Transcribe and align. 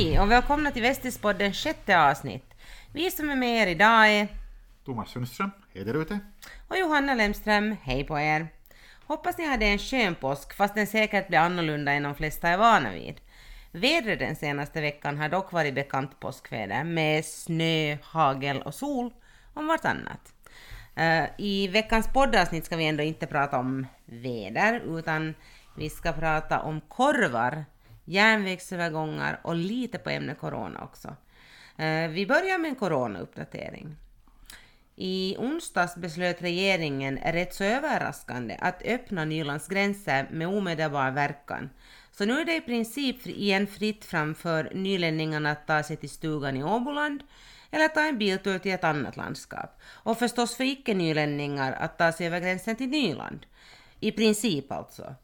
Hej 0.00 0.20
och 0.20 0.30
välkomna 0.30 0.70
till 0.70 0.82
Västispoddens 0.82 1.56
sjätte 1.56 2.00
avsnitt. 2.00 2.54
Vi 2.92 3.10
som 3.10 3.30
är 3.30 3.36
med 3.36 3.62
er 3.62 3.66
idag 3.66 4.08
är 4.08 4.28
Thomas 4.84 5.10
Sundström, 5.10 5.50
hej 5.74 5.84
där 5.84 6.02
ute. 6.02 6.18
och 6.68 6.78
Johanna 6.78 7.14
Lemström. 7.14 7.76
Hej 7.82 8.04
på 8.04 8.18
er! 8.18 8.48
Hoppas 9.06 9.38
ni 9.38 9.46
hade 9.46 9.66
en 9.66 9.78
skön 9.78 10.14
påsk, 10.14 10.54
fast 10.54 10.74
den 10.74 10.86
säkert 10.86 11.28
blir 11.28 11.38
annorlunda 11.38 11.92
än 11.92 12.02
de 12.02 12.14
flesta 12.14 12.48
är 12.48 12.56
vana 12.56 12.92
vid. 12.92 13.20
Vädret 13.70 14.18
den 14.18 14.36
senaste 14.36 14.80
veckan 14.80 15.18
har 15.18 15.28
dock 15.28 15.52
varit 15.52 15.74
bekant 15.74 16.20
påskväder 16.20 16.84
med 16.84 17.24
snö, 17.24 17.96
hagel 18.02 18.62
och 18.62 18.74
sol 18.74 19.12
om 19.54 19.66
vartannat. 19.66 20.34
Uh, 20.98 21.24
I 21.38 21.68
veckans 21.68 22.12
poddavsnitt 22.12 22.64
ska 22.64 22.76
vi 22.76 22.88
ändå 22.88 23.02
inte 23.02 23.26
prata 23.26 23.58
om 23.58 23.86
väder, 24.04 24.98
utan 24.98 25.34
vi 25.76 25.90
ska 25.90 26.12
prata 26.12 26.60
om 26.60 26.80
korvar, 26.80 27.64
järnvägsövergångar 28.10 29.40
och 29.42 29.54
lite 29.54 29.98
på 29.98 30.10
ämnet 30.10 30.38
corona 30.38 30.84
också. 30.84 31.16
Eh, 31.76 32.08
vi 32.08 32.26
börjar 32.26 32.58
med 32.58 32.68
en 32.68 32.74
coronauppdatering. 32.74 33.96
I 34.96 35.36
onsdags 35.38 35.96
beslöt 35.96 36.42
regeringen, 36.42 37.18
rätt 37.18 37.54
så 37.54 37.64
överraskande, 37.64 38.56
att 38.60 38.82
öppna 38.82 39.24
Nylands 39.24 39.68
gränser 39.68 40.28
med 40.30 40.48
omedelbar 40.48 41.10
verkan. 41.10 41.70
Så 42.12 42.24
nu 42.24 42.40
är 42.40 42.44
det 42.44 42.56
i 42.56 42.60
princip 42.60 43.26
igen 43.26 43.66
fritt 43.66 44.04
fram 44.04 44.34
för 44.34 44.70
nylänningarna 44.74 45.50
att 45.50 45.66
ta 45.66 45.82
sig 45.82 45.96
till 45.96 46.10
stugan 46.10 46.56
i 46.56 46.64
Åboland 46.64 47.22
eller 47.70 47.88
ta 47.88 48.00
en 48.00 48.18
biltur 48.18 48.58
till 48.58 48.72
ett 48.72 48.84
annat 48.84 49.16
landskap. 49.16 49.80
Och 49.86 50.18
förstås 50.18 50.56
för 50.56 50.64
icke-nylänningar 50.64 51.72
att 51.72 51.98
ta 51.98 52.12
sig 52.12 52.26
över 52.26 52.40
gränsen 52.40 52.76
till 52.76 52.88
Nyland. 52.88 53.46
I 54.00 54.12
princip 54.12 54.72
alltså. 54.72 55.14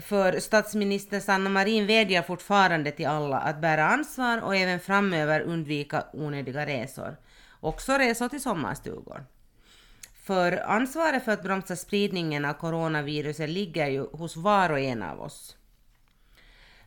För 0.00 0.40
statsminister 0.40 1.20
Sanna 1.20 1.50
Marin 1.50 1.86
vädjar 1.86 2.22
fortfarande 2.22 2.90
till 2.90 3.06
alla 3.06 3.38
att 3.38 3.60
bära 3.60 3.84
ansvar 3.84 4.40
och 4.40 4.56
även 4.56 4.80
framöver 4.80 5.40
undvika 5.40 6.04
onödiga 6.12 6.66
resor. 6.66 7.16
Också 7.60 7.92
resor 7.92 8.28
till 8.28 8.42
sommarstugor. 8.42 9.24
För 10.24 10.52
ansvaret 10.52 11.24
för 11.24 11.32
att 11.32 11.42
bromsa 11.42 11.76
spridningen 11.76 12.44
av 12.44 12.52
coronaviruset 12.52 13.50
ligger 13.50 13.86
ju 13.86 14.06
hos 14.12 14.36
var 14.36 14.70
och 14.70 14.80
en 14.80 15.02
av 15.02 15.20
oss. 15.20 15.56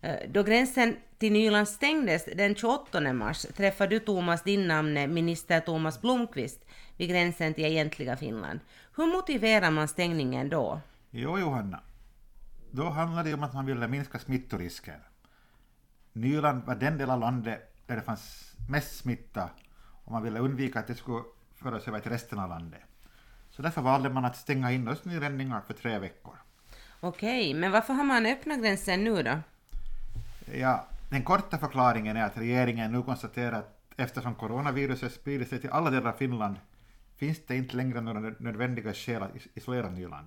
Eh, 0.00 0.16
då 0.28 0.42
gränsen 0.42 0.96
till 1.18 1.32
Nyland 1.32 1.68
stängdes 1.68 2.24
den 2.24 2.54
28 2.54 3.12
mars 3.12 3.42
träffade 3.56 3.94
du 3.94 3.98
Thomas 4.00 4.42
din 4.42 4.68
namne 4.68 5.02
eh, 5.02 5.08
minister 5.08 5.60
Thomas 5.60 6.00
Blomqvist 6.00 6.64
vid 6.96 7.08
gränsen 7.08 7.54
till 7.54 7.64
egentliga 7.64 8.16
Finland. 8.16 8.60
Hur 8.96 9.06
motiverar 9.06 9.70
man 9.70 9.88
stängningen 9.88 10.48
då? 10.48 10.80
Jo, 11.10 11.38
Johanna. 11.38 11.80
Då 12.70 12.88
handlade 12.88 13.28
det 13.28 13.34
om 13.34 13.42
att 13.42 13.54
man 13.54 13.66
ville 13.66 13.88
minska 13.88 14.18
smittorisker. 14.18 15.00
Nyland 16.12 16.64
var 16.64 16.74
den 16.74 16.98
del 16.98 17.10
av 17.10 17.20
landet 17.20 17.74
där 17.86 17.96
det 17.96 18.02
fanns 18.02 18.54
mest 18.68 18.96
smitta 18.96 19.50
och 20.04 20.12
man 20.12 20.22
ville 20.22 20.38
undvika 20.38 20.78
att 20.78 20.86
det 20.86 20.94
skulle 20.94 21.22
föras 21.54 21.88
över 21.88 22.00
till 22.00 22.10
resten 22.10 22.38
av 22.38 22.48
landet. 22.48 22.80
Så 23.50 23.62
därför 23.62 23.82
valde 23.82 24.10
man 24.10 24.24
att 24.24 24.36
stänga 24.36 24.72
in 24.72 24.88
oss 24.88 25.04
nylänningar 25.04 25.60
för 25.60 25.74
tre 25.74 25.98
veckor. 25.98 26.34
Okej, 27.00 27.54
men 27.54 27.72
varför 27.72 27.94
har 27.94 28.04
man 28.04 28.26
öppnat 28.26 28.60
gränsen 28.60 29.04
nu 29.04 29.22
då? 29.22 29.38
Ja, 30.54 30.86
den 31.10 31.22
korta 31.24 31.58
förklaringen 31.58 32.16
är 32.16 32.24
att 32.24 32.36
regeringen 32.36 32.92
nu 32.92 33.02
konstaterar 33.02 33.58
att 33.58 33.78
eftersom 33.96 34.34
coronaviruset 34.34 35.12
sprider 35.12 35.44
sig 35.44 35.60
till 35.60 35.70
alla 35.70 35.90
delar 35.90 36.10
av 36.10 36.16
Finland 36.16 36.56
finns 37.16 37.46
det 37.46 37.56
inte 37.56 37.76
längre 37.76 38.00
några 38.00 38.20
nödvändiga 38.20 38.94
skäl 38.94 39.22
att 39.22 39.30
isolera 39.54 39.90
Nyland. 39.90 40.26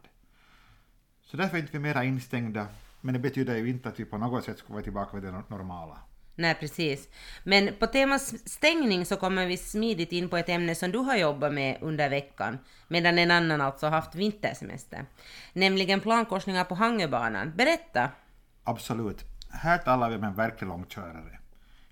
Så 1.31 1.37
därför 1.37 1.57
är 1.57 1.61
inte 1.61 1.73
vi 1.73 1.79
mera 1.79 2.03
instängda, 2.03 2.67
men 3.01 3.13
det 3.13 3.19
betyder 3.19 3.55
ju 3.55 3.69
inte 3.69 3.89
att 3.89 3.99
vi 3.99 4.05
på 4.05 4.17
något 4.17 4.43
sätt 4.43 4.57
ska 4.57 4.73
vara 4.73 4.83
tillbaka 4.83 5.17
vid 5.17 5.23
det 5.23 5.43
normala. 5.47 5.97
Nej, 6.35 6.55
precis. 6.59 7.07
Men 7.43 7.73
på 7.79 7.87
temat 7.87 8.21
stängning 8.45 9.05
så 9.05 9.15
kommer 9.15 9.45
vi 9.45 9.57
smidigt 9.57 10.11
in 10.11 10.30
på 10.30 10.37
ett 10.37 10.49
ämne 10.49 10.75
som 10.75 10.91
du 10.91 10.97
har 10.97 11.17
jobbat 11.17 11.53
med 11.53 11.77
under 11.81 12.09
veckan, 12.09 12.58
medan 12.87 13.17
en 13.17 13.31
annan 13.31 13.61
alltså 13.61 13.87
haft 13.87 14.15
vintersemester. 14.15 15.05
Nämligen 15.53 15.99
plankorsningar 15.99 16.64
på 16.64 16.75
Hangöbanan. 16.75 17.53
Berätta! 17.55 18.09
Absolut. 18.64 19.25
Här 19.49 19.77
talar 19.77 20.09
vi 20.09 20.15
om 20.15 20.23
en 20.23 20.36
verklig 20.36 20.67
långkörare. 20.67 21.39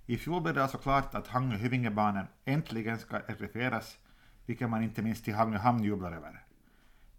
I 0.05 0.17
fjol 0.17 0.41
blev 0.41 0.55
det 0.55 0.63
alltså 0.63 0.77
klart 0.77 1.15
att 1.15 1.27
Hangö-Hyvingebanan 1.27 2.27
äntligen 2.45 2.99
ska 2.99 3.19
elektrifieras, 3.19 3.97
vilket 4.45 4.69
man 4.69 4.83
inte 4.83 5.01
minst 5.01 5.27
i 5.27 5.31
Hangö 5.31 5.57
hamn 5.57 5.83
jublar 5.83 6.11
över. 6.11 6.43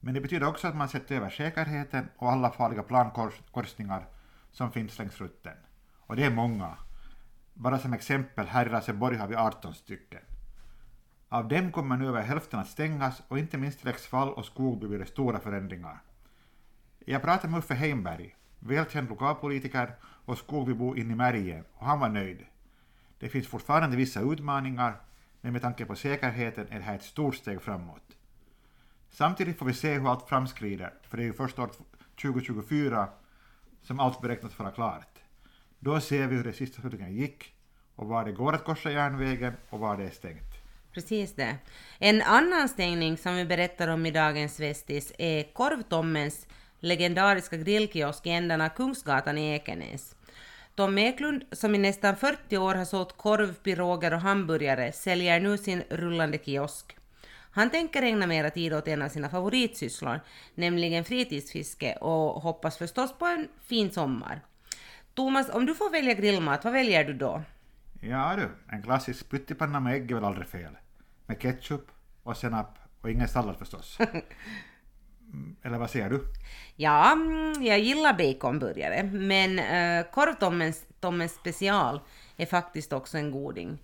Men 0.00 0.14
det 0.14 0.20
betyder 0.20 0.46
också 0.46 0.68
att 0.68 0.76
man 0.76 0.88
sett 0.88 1.10
över 1.10 1.30
säkerheten 1.30 2.08
och 2.16 2.32
alla 2.32 2.50
farliga 2.50 2.82
plankorsningar 2.82 4.06
som 4.50 4.72
finns 4.72 4.98
längs 4.98 5.20
rutten. 5.20 5.56
Och 6.00 6.16
det 6.16 6.24
är 6.24 6.30
många. 6.30 6.76
Bara 7.54 7.78
som 7.78 7.92
exempel, 7.92 8.46
här 8.46 8.66
i 8.66 8.68
Raseborg 8.68 9.16
har 9.16 9.28
vi 9.28 9.34
18 9.34 9.74
stycken. 9.74 10.20
Av 11.28 11.48
dem 11.48 11.72
kommer 11.72 11.96
nu 11.96 12.08
över 12.08 12.22
hälften 12.22 12.60
att 12.60 12.68
stängas 12.68 13.22
och 13.28 13.38
inte 13.38 13.58
minst 13.58 13.82
i 13.82 13.86
Leksvall 13.86 14.32
och 14.32 14.44
Skogby 14.44 14.86
blir 14.86 14.98
det 14.98 15.06
stora 15.06 15.40
förändringar. 15.40 16.02
Jag 16.98 17.22
pratade 17.22 17.48
med 17.48 17.58
Uffe 17.58 17.74
Heimberg, 17.74 18.36
välkänd 18.58 19.08
lokalpolitiker 19.08 19.94
och 20.02 20.38
Skogbybo 20.38 20.96
in 20.96 21.10
i 21.10 21.14
märgen 21.14 21.64
och 21.72 21.86
han 21.86 22.00
var 22.00 22.08
nöjd. 22.08 22.46
Det 23.18 23.28
finns 23.28 23.48
fortfarande 23.48 23.96
vissa 23.96 24.20
utmaningar, 24.20 25.00
men 25.40 25.52
med 25.52 25.62
tanke 25.62 25.84
på 25.84 25.94
säkerheten 25.94 26.66
är 26.70 26.78
det 26.78 26.84
här 26.84 26.94
ett 26.94 27.02
stort 27.02 27.34
steg 27.34 27.62
framåt. 27.62 28.16
Samtidigt 29.10 29.58
får 29.58 29.66
vi 29.66 29.74
se 29.74 29.98
hur 29.98 30.10
allt 30.10 30.28
framskrider, 30.28 30.94
för 31.02 31.16
det 31.16 31.22
är 31.22 31.26
ju 31.26 31.32
först 31.32 31.58
år 31.58 31.70
2024 32.22 33.08
som 33.82 34.00
allt 34.00 34.20
beräknas 34.20 34.58
vara 34.58 34.70
klart. 34.70 35.18
Då 35.78 36.00
ser 36.00 36.26
vi 36.26 36.36
hur 36.36 36.44
det 36.44 36.52
sista 36.52 36.80
slutligen 36.80 37.12
gick 37.12 37.54
och 37.94 38.08
var 38.08 38.24
det 38.24 38.32
går 38.32 38.52
att 38.52 38.64
korsa 38.64 38.90
järnvägen 38.90 39.52
och 39.70 39.80
var 39.80 39.96
det 39.96 40.04
är 40.04 40.10
stängt. 40.10 40.50
Precis 40.92 41.34
det. 41.34 41.56
En 41.98 42.22
annan 42.22 42.68
stängning 42.68 43.16
som 43.16 43.36
vi 43.36 43.44
berättar 43.44 43.88
om 43.88 44.06
i 44.06 44.10
dagens 44.10 44.60
Vestis 44.60 45.12
är 45.18 45.42
Korvtommens 45.52 46.46
legendariska 46.80 47.56
grillkiosk 47.56 48.26
i 48.26 48.30
ändan 48.30 48.60
av 48.60 48.68
Kungsgatan 48.68 49.38
i 49.38 49.54
Ekenäs. 49.54 50.16
Tom 50.74 50.98
Eklund, 50.98 51.44
som 51.52 51.74
i 51.74 51.78
nästan 51.78 52.16
40 52.16 52.56
år 52.56 52.74
har 52.74 52.84
sålt 52.84 53.16
korv, 53.16 53.54
piroger 53.54 54.14
och 54.14 54.20
hamburgare, 54.20 54.92
säljer 54.92 55.40
nu 55.40 55.58
sin 55.58 55.82
rullande 55.90 56.38
kiosk. 56.38 56.96
Han 57.50 57.70
tänker 57.70 58.02
ägna 58.02 58.26
mera 58.26 58.50
tid 58.50 58.74
åt 58.74 58.88
en 58.88 59.02
av 59.02 59.08
sina 59.08 59.28
favoritsysslor, 59.28 60.20
nämligen 60.54 61.04
fritidsfiske 61.04 61.94
och 61.94 62.42
hoppas 62.42 62.78
förstås 62.78 63.18
på 63.18 63.26
en 63.26 63.48
fin 63.64 63.90
sommar. 63.90 64.40
Thomas, 65.14 65.50
om 65.50 65.66
du 65.66 65.74
får 65.74 65.90
välja 65.90 66.14
grillmat, 66.14 66.64
vad 66.64 66.72
väljer 66.72 67.04
du 67.04 67.14
då? 67.14 67.42
Ja 68.00 68.36
du, 68.36 68.74
en 68.74 68.82
klassisk 68.82 69.30
pyttipanna 69.30 69.80
med 69.80 69.94
ägg 69.94 70.10
är 70.10 70.14
väl 70.14 70.24
aldrig 70.24 70.46
fel. 70.46 70.76
Med 71.26 71.42
ketchup 71.42 71.86
och 72.22 72.36
senap 72.36 72.78
och 73.00 73.10
ingen 73.10 73.28
sallad 73.28 73.56
förstås. 73.58 73.98
Eller 75.62 75.78
vad 75.78 75.90
säger 75.90 76.10
du? 76.10 76.20
Ja, 76.76 77.12
mm, 77.12 77.62
jag 77.62 77.78
gillar 77.78 78.14
baconburgare, 78.14 79.02
men 79.02 79.58
uh, 79.58 80.10
korvtommens 80.10 80.86
Tommens 81.00 81.32
special 81.32 82.00
är 82.36 82.46
faktiskt 82.46 82.92
också 82.92 83.18
en 83.18 83.30
goding. 83.30 83.78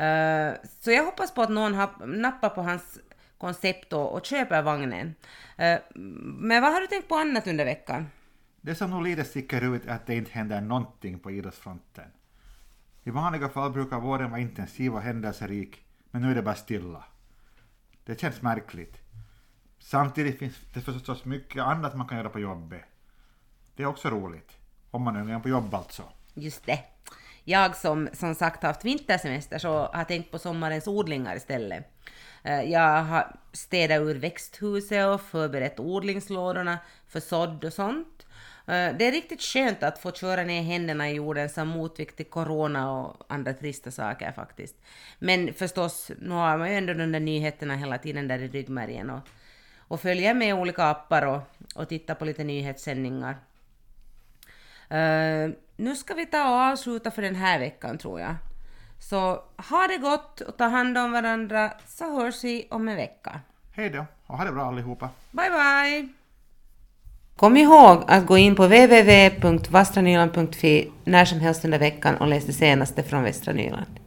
Uh, 0.00 0.54
så 0.80 0.90
jag 0.90 1.04
hoppas 1.04 1.34
på 1.34 1.42
att 1.42 1.50
någon 1.50 1.74
har 1.74 2.06
nappat 2.06 2.54
på 2.54 2.62
hans 2.62 2.98
koncept 3.38 3.92
och, 3.92 4.12
och 4.12 4.26
köper 4.26 4.62
vagnen. 4.62 5.14
Uh, 5.58 5.78
men 5.94 6.62
vad 6.62 6.72
har 6.72 6.80
du 6.80 6.86
tänkt 6.86 7.08
på 7.08 7.14
annat 7.14 7.46
under 7.46 7.64
veckan? 7.64 8.06
Det 8.60 8.74
som 8.74 8.90
nog 8.90 9.02
lite 9.02 9.24
sticker 9.24 9.74
ut 9.74 9.86
är 9.86 9.90
att 9.90 10.06
det 10.06 10.14
inte 10.14 10.30
händer 10.30 10.60
någonting 10.60 11.18
på 11.18 11.30
idrottsfronten. 11.30 12.10
I 13.04 13.10
vanliga 13.10 13.48
fall 13.48 13.72
brukar 13.72 14.00
våren 14.00 14.30
vara 14.30 14.40
intensiv 14.40 14.94
och 14.94 15.02
händelserik, 15.02 15.84
men 16.10 16.22
nu 16.22 16.30
är 16.30 16.34
det 16.34 16.42
bara 16.42 16.54
stilla. 16.54 17.04
Det 18.04 18.20
känns 18.20 18.42
märkligt. 18.42 18.96
Samtidigt 19.78 20.38
finns 20.38 20.56
det 20.74 20.80
förstås 20.80 21.24
mycket 21.24 21.62
annat 21.62 21.96
man 21.96 22.08
kan 22.08 22.18
göra 22.18 22.28
på 22.28 22.40
jobbet. 22.40 22.84
Det 23.76 23.82
är 23.82 23.86
också 23.86 24.10
roligt. 24.10 24.56
Om 24.90 25.02
man 25.02 25.30
är 25.30 25.38
på 25.38 25.48
jobb 25.48 25.74
alltså. 25.74 26.02
Just 26.34 26.66
det. 26.66 26.78
Jag 27.50 27.76
som 27.76 28.08
som 28.12 28.34
sagt 28.34 28.62
haft 28.62 28.84
vintersemester 28.84 29.58
så 29.58 29.90
har 29.92 30.04
tänkt 30.04 30.30
på 30.30 30.38
sommarens 30.38 30.86
odlingar 30.86 31.36
istället. 31.36 31.84
Eh, 32.42 32.62
jag 32.62 33.02
har 33.02 33.36
städat 33.52 34.00
ur 34.00 34.14
växthuset 34.14 35.06
och 35.06 35.20
förberett 35.20 35.80
odlingslådorna 35.80 36.78
för 37.08 37.20
sådd 37.20 37.64
och 37.64 37.72
sånt. 37.72 38.26
Eh, 38.66 38.96
det 38.98 39.06
är 39.06 39.12
riktigt 39.12 39.42
skönt 39.42 39.82
att 39.82 39.98
få 39.98 40.12
köra 40.12 40.42
ner 40.42 40.62
händerna 40.62 41.10
i 41.10 41.14
jorden 41.14 41.48
som 41.48 41.68
motvikt 41.68 42.16
till 42.16 42.26
corona 42.26 42.92
och 42.92 43.16
andra 43.28 43.52
trista 43.52 43.90
saker 43.90 44.32
faktiskt. 44.32 44.76
Men 45.18 45.54
förstås, 45.54 46.10
nu 46.20 46.34
har 46.34 46.58
man 46.58 46.70
ju 46.70 46.76
ändå 46.76 46.94
de 46.94 47.12
där 47.12 47.20
nyheterna 47.20 47.76
hela 47.76 47.98
tiden 47.98 48.28
där 48.28 48.38
i 48.38 48.48
ryggmärgen 48.48 49.10
och, 49.10 49.20
och 49.78 50.00
följer 50.00 50.34
med 50.34 50.54
olika 50.54 50.84
appar 50.84 51.26
och, 51.26 51.40
och 51.74 51.88
tittar 51.88 52.14
på 52.14 52.24
lite 52.24 52.44
nyhetssändningar. 52.44 53.36
Eh, 54.88 55.50
nu 55.80 55.96
ska 55.96 56.14
vi 56.14 56.26
ta 56.26 56.50
och 56.50 56.60
avsluta 56.60 57.10
för 57.10 57.22
den 57.22 57.34
här 57.34 57.58
veckan 57.58 57.98
tror 57.98 58.20
jag. 58.20 58.34
Så 58.98 59.42
ha 59.70 59.86
det 59.88 59.98
gott 59.98 60.40
och 60.40 60.56
ta 60.56 60.64
hand 60.64 60.98
om 60.98 61.12
varandra 61.12 61.72
så 61.86 62.20
hörs 62.20 62.44
vi 62.44 62.66
om 62.70 62.88
en 62.88 62.96
vecka. 62.96 63.40
Hej 63.72 63.90
då 63.90 64.06
och 64.26 64.38
ha 64.38 64.44
det 64.44 64.52
bra 64.52 64.64
allihopa. 64.64 65.08
Bye 65.30 65.50
bye! 65.50 66.08
Kom 67.36 67.56
ihåg 67.56 68.04
att 68.06 68.26
gå 68.26 68.38
in 68.38 68.54
på 68.54 68.62
www.vastranyland.fi 68.62 70.92
när 71.04 71.24
som 71.24 71.40
helst 71.40 71.64
under 71.64 71.78
veckan 71.78 72.16
och 72.16 72.28
läs 72.28 72.44
det 72.44 72.52
senaste 72.52 73.02
från 73.02 73.22
Västra 73.22 73.52
Nyland. 73.52 73.99